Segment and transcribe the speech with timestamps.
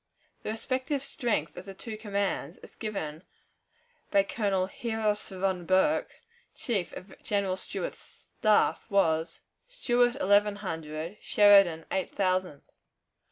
[0.41, 3.21] The respective strength of the two commands, as given
[4.09, 6.15] by Colonel Heros von Borke,
[6.55, 12.63] chief of General Stuart's staff, was, Stuart, eleven hundred; Sheridan, eight thousand.